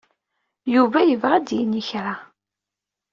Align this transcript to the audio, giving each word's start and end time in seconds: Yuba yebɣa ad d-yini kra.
Yuba 0.73 0.99
yebɣa 1.09 1.33
ad 1.37 1.43
d-yini 1.47 1.81
kra. 1.89 2.15